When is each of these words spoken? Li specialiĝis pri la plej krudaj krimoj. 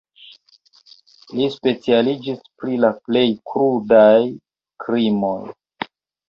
Li 1.39 1.43
specialiĝis 1.55 2.39
pri 2.63 2.79
la 2.85 2.91
plej 3.09 3.23
krudaj 3.53 4.17
krimoj. 4.87 5.37